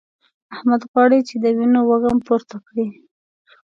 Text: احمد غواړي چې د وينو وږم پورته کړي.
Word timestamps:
احمد 0.55 0.81
غواړي 0.91 1.19
چې 1.27 1.35
د 1.43 1.45
وينو 1.57 1.79
وږم 1.89 2.17
پورته 2.27 2.57
کړي. 2.67 2.87